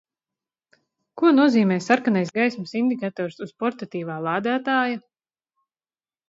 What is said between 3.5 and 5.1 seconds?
portatīvā lādētāja?